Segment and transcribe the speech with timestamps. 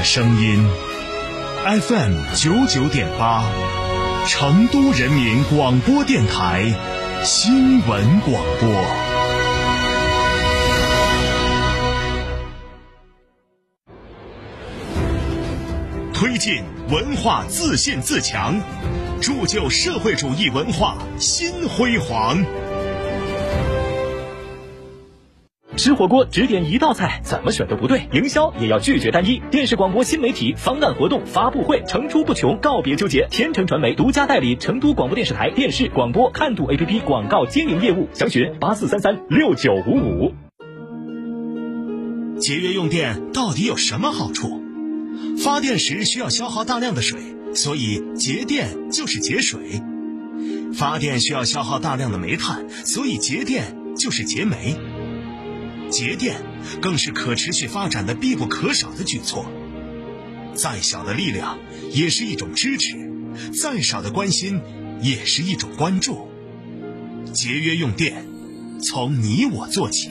[0.00, 0.66] 的声音
[1.62, 3.44] ，FM 九九点八，
[4.26, 6.72] 成都人民广播电台
[7.22, 8.82] 新闻广播。
[16.14, 18.58] 推进文化自信自强，
[19.20, 22.42] 铸就社会主义文化新辉煌。
[25.80, 28.02] 吃火锅只点一道菜，怎么选都不对。
[28.12, 29.40] 营销也要拒绝单一。
[29.50, 33.26] 电视广播新媒体方案活动发布会层出不穷，告别纠结。
[33.30, 40.34] 天成传媒独家代理成都广播电视台电视广播看度 APP 广告经营业务，详询八四三三六九五五。
[42.38, 44.62] 节约用电到底有什么好处？
[45.42, 47.18] 发电时需要消耗大量的水，
[47.54, 49.58] 所以节电就是节水；
[50.74, 54.76] 发电需要消耗大量的煤炭，所以节电就是节煤。
[55.90, 56.40] 节电
[56.80, 59.44] 更是可持续发展的必不可少的举措。
[60.54, 61.58] 再小的力量
[61.92, 62.96] 也是一种支持，
[63.60, 64.60] 再少的关心
[65.02, 66.28] 也是一种关注。
[67.32, 68.26] 节约用电，
[68.82, 70.10] 从你我做起。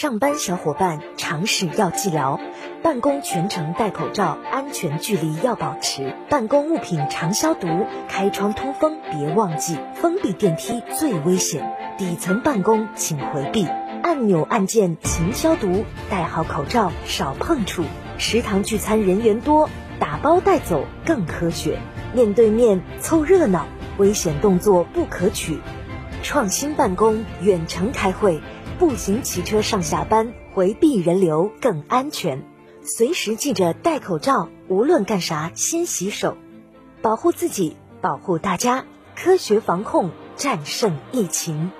[0.00, 2.38] 上班小伙伴常识要记牢，
[2.84, 7.66] 办公全程戴口罩，安全距离要保持，办公物品常消毒，
[8.08, 13.66] 开窗通风别忘记，封闭电梯最危险，底层办公请回避，
[14.04, 17.82] 按钮按键勤消毒，戴好口罩少碰触，
[18.18, 19.68] 食堂聚餐人员多，
[19.98, 21.80] 打包带走更科学，
[22.14, 25.58] 面对面凑热闹，危险动作不可取，
[26.22, 28.40] 创新办公，远程开会。
[28.78, 32.44] 步行、骑车上下班，回避人流更安全。
[32.82, 36.36] 随时记着戴口罩，无论干啥先洗手，
[37.02, 38.84] 保护自己，保护大家，
[39.16, 41.72] 科学防控，战胜疫情。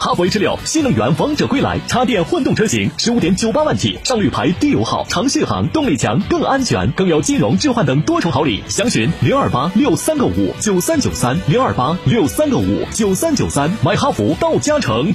[0.00, 8.62] 哈弗 H 六新能源王者归来，插电混动车型十五点九八万起，上绿牌低油耗，长续航，动力强，更安全，更有金融置换等多重好礼。
[8.68, 15.12] 详询零二八六三个五九三九三零二八六三个五九三九三，买哈弗到嘉诚。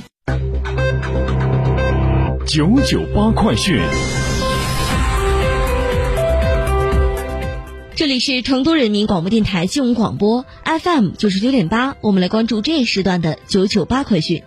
[2.45, 3.79] 九九八快讯。
[7.95, 14.43] 这里是成都人民广播电台新闻广播 FM 九十九点八，我们来关注这一时段的九九八快讯。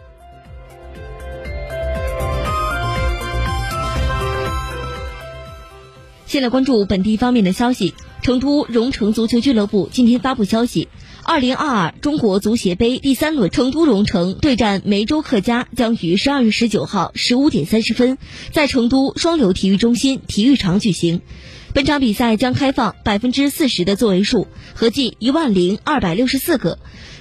[6.27, 7.95] 先来关注本地方面的消息。
[8.23, 10.89] 成都蓉城足球俱乐部今天发布消息，
[11.23, 18.19] 二零二二中国足协杯第三轮成都蓉城对战梅州客家将于十二月十九号十五点三十分
[18.51, 21.21] 在成都双流体育中心体育场举行。
[21.73, 26.79] 本场比赛将开放百分之四十的座位数，合计一万零二百六十四个。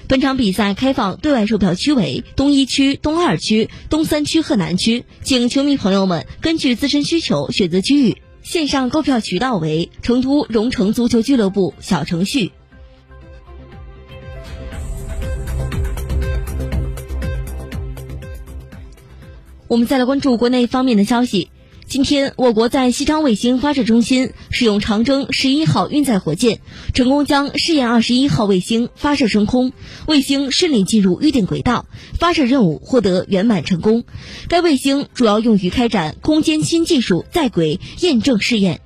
[0.08, 8.18] 本场比赛开放对外售票区为东一区、东二区、东三区和南区，请球迷朋友们根据自身需求选择区域。
[8.46, 12.52] 线上购票渠道为成都蓉城足球俱乐部小程序。
[19.68, 21.50] 我们再来关注国内方面的消息。
[21.96, 26.60] 今天，我国在西昌卫星发射中心使用长征十一号运载火箭，
[26.94, 29.72] 成功将试验二十一号卫星发射升空，
[30.06, 31.86] 卫星顺利进入预定轨道，
[32.20, 34.04] 发射任务获得圆满成功。
[34.50, 38.82] 该卫星主要用于开展空间新技术在轨验证试验。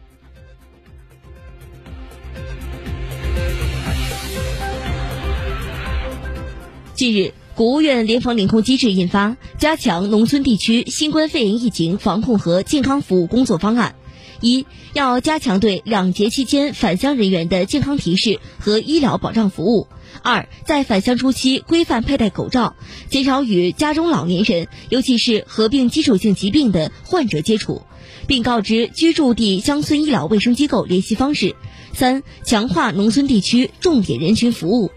[6.94, 7.34] 近日。
[7.60, 13.96] 国务院联防联控机制印发《加强农村地区新冠肺炎疫情防控和健康服务工作方案》，
[14.40, 19.90] 一要加强对两节期间返乡人员的健康提示和医疗保障服务；
[20.24, 22.78] 二在返乡初期规范佩戴口罩，
[23.10, 27.82] 减少与家中老年人，尤其是合并基础性疾病的患者接触，
[28.26, 31.56] 并告知居住地乡村医疗卫生机构联系方式；
[31.92, 34.92] 三强化农村地区重点人群服务。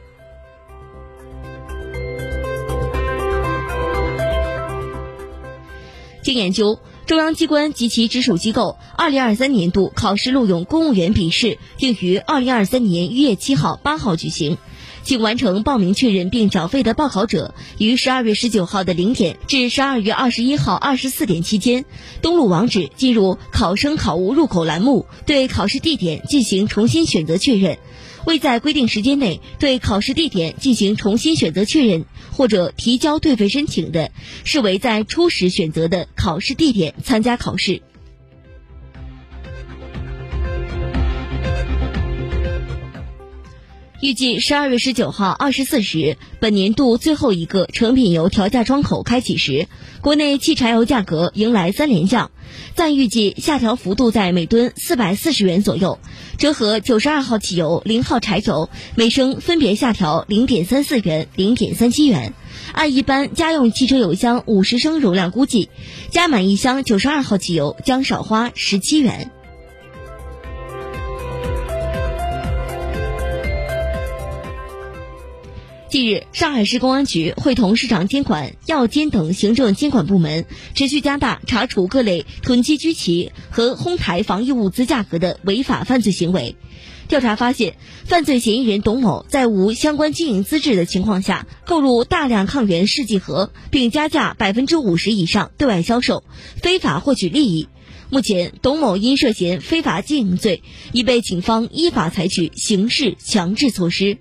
[6.32, 14.58] 研究，中央机关及其直属机构二零二三年度考试录用公务员笔试定于二零二三年一月七号、八号举行。
[15.04, 21.84] 请完成报名确认并缴费的报考者，于十二月十九号的零点至十二月二十一号二十四点期间，
[22.20, 27.78] 登录网址进入考生考务入口栏目，对考试地点进行重新选择确认。
[28.24, 34.10] 未在规定时间内对考试地点进行重新选择确认或者提交退费申请的，
[34.44, 37.82] 视为在初始选择的考试地点参加考试。
[44.02, 49.68] 预计十二月十九号二十四时，本年度最后一个成品油调价窗口开启时，
[50.00, 52.32] 国内汽柴油价格迎来三连降，
[52.74, 56.00] 暂预计下调幅度在每吨四百四十元左右，
[56.36, 62.34] 折合九十二号汽油、零号柴油每升分别下调零点三四元、零点三七元。
[62.72, 65.68] 按一般家用汽车油箱五十升容量估计，
[66.10, 69.30] 加满一箱九十二号汽油将少花十七元。
[75.92, 86.56] 近日，上海市公安局会同市场监管、药监等行政监管部门，持续加大查处各类囤积居奇和哄抬防疫物资价格的违法犯罪行为。
[87.08, 96.24] 调查发现，犯罪嫌疑人董某在无相关经营资质的情况下，购入大量抗原试剂盒，并加价百分之五十以上对外销售，
[96.56, 97.68] 非法获取利益。
[98.08, 100.62] 目前，董某因涉嫌非法经营罪，
[100.92, 104.16] 已被警方依法采取刑事强制措施。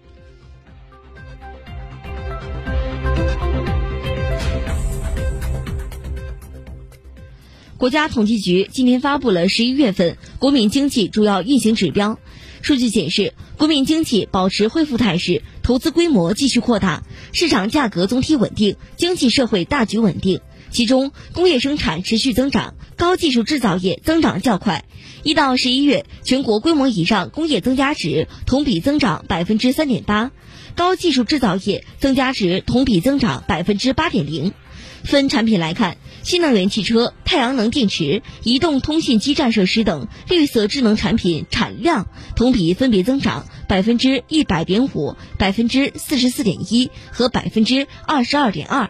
[7.81, 12.19] 国家统计局今天发布了十一月份国民经济主要运行指标，
[12.61, 17.01] 数据显示，国民经济保持恢复态势，投资规模继续扩大，
[17.33, 20.41] 市场价格总体稳定，经济社会大局稳定。
[20.69, 24.85] 其中，工业生产持续增长，高技术制造业增长较快。
[25.23, 30.29] 一到十一月，全国规模以上工业增加值同比增长百分之三点八，
[30.75, 34.53] 高技术制造业增加值同比增长百分之八点零。
[35.03, 35.97] 分产品来看。
[36.23, 48.89] 新能源汽车、太阳能电池、移动通信基站设施等绿色智能产品产量同比分别增长百分之一百点五、百分之四十四点一和百分之二十二点二。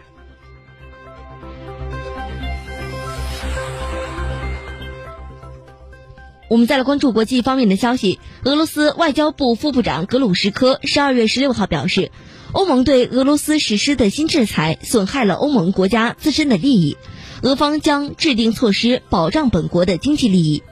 [6.50, 8.18] 我们再来关注国际方面的消息。
[8.44, 12.10] 俄罗斯外交部副部长格鲁什科十二月十六号表示，
[12.52, 16.96] 欧盟对俄罗斯实施的新制裁损害了欧盟国家自身的利益。
[17.42, 20.62] 俄方将制定措施保障本国的经济利益。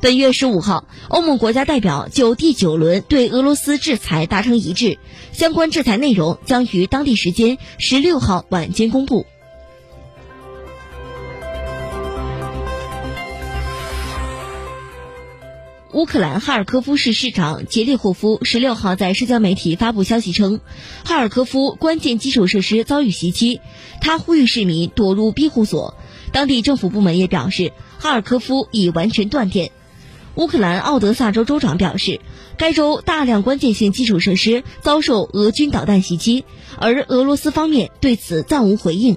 [0.00, 4.98] 本月十五号，欧盟国家代表就第九轮对俄罗斯制裁达成一致，
[5.32, 9.26] 相关制裁内容将于当地时间十六号晚间公布。
[15.96, 20.60] 乌克兰哈尔科夫市市长杰列霍夫十六号在社交媒体发布消息称，
[21.06, 23.62] 哈尔科夫关键基础设施遭遇袭击，
[24.02, 25.94] 他呼吁市民躲入庇护所。
[26.32, 29.70] 当地政府部门也表示，哈尔科夫已完全断电。
[30.34, 32.20] 乌克兰奥德萨州州长表示，
[32.58, 36.44] 该州大量关键性基础设施遭受俄军导弹袭击，
[36.78, 39.16] 而俄罗斯方面对此暂无回应。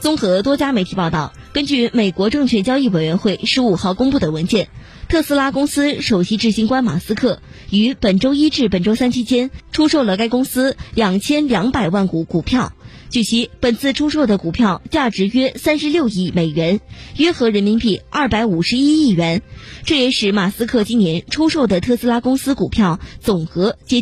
[0.00, 4.68] 综合多家媒体报道，根据美国证券交易委员会十五号公布的文件。
[5.08, 12.72] 特斯拉公司首席执行官马斯克于本周一至本周三期间出售了该公司两千两百万股股票。
[13.10, 16.80] 据悉，本次出售的股票价值约三十六亿美元，
[17.18, 19.42] 约合人民币二百五十一亿元。
[19.84, 23.98] 这也使马斯克今年出售的特斯拉公司股票总额接近。